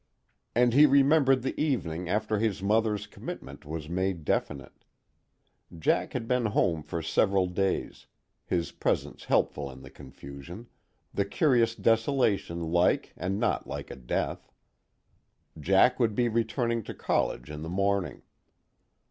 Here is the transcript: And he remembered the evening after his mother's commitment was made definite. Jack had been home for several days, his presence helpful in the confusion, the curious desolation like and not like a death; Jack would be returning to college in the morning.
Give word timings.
And 0.55 0.73
he 0.73 0.87
remembered 0.87 1.43
the 1.43 1.53
evening 1.61 2.09
after 2.09 2.39
his 2.39 2.63
mother's 2.63 3.05
commitment 3.05 3.67
was 3.67 3.87
made 3.87 4.25
definite. 4.25 4.83
Jack 5.77 6.13
had 6.13 6.27
been 6.27 6.47
home 6.57 6.81
for 6.81 7.03
several 7.03 7.45
days, 7.45 8.07
his 8.43 8.71
presence 8.71 9.25
helpful 9.25 9.69
in 9.69 9.83
the 9.83 9.91
confusion, 9.91 10.65
the 11.13 11.23
curious 11.25 11.75
desolation 11.75 12.63
like 12.71 13.13
and 13.15 13.39
not 13.39 13.67
like 13.67 13.91
a 13.91 13.95
death; 13.95 14.51
Jack 15.59 15.99
would 15.99 16.15
be 16.15 16.27
returning 16.27 16.81
to 16.81 16.95
college 16.95 17.51
in 17.51 17.61
the 17.61 17.69
morning. 17.69 18.23